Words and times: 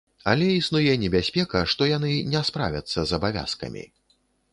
Але 0.31 0.45
існуе 0.53 0.93
небяспека, 1.01 1.61
што 1.73 1.89
яны 1.91 2.13
не 2.31 2.41
справяцца 2.49 2.99
з 3.13 3.17
абавязкамі. 3.19 3.85